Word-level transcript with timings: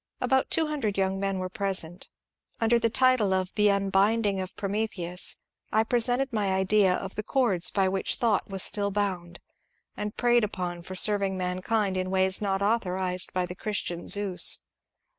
About 0.19 0.49
two 0.49 0.65
hundred 0.65 0.97
young 0.97 1.19
men 1.19 1.37
were 1.37 1.47
present. 1.47 2.09
Under 2.59 2.79
title 2.79 3.35
of 3.35 3.49
'^ 3.49 3.53
The 3.53 3.69
Unbinding 3.69 4.39
of 4.41 4.55
Prometheus," 4.55 5.37
I 5.71 5.83
presented 5.83 6.33
my 6.33 6.53
idea 6.55 6.95
of 6.95 7.13
the 7.13 7.21
cords 7.21 7.69
by 7.69 7.87
which 7.87 8.15
Thought 8.15 8.49
was 8.49 8.63
still 8.63 8.89
bound 8.89 9.39
and 9.95 10.17
preyed 10.17 10.43
upon 10.43 10.81
for 10.81 10.95
serving 10.95 11.37
mankind 11.37 11.97
in 11.97 12.09
ways 12.09 12.41
not 12.41 12.63
authorized 12.63 13.31
by 13.31 13.45
the 13.45 13.53
Christian 13.53 14.07
Zeus. 14.07 14.61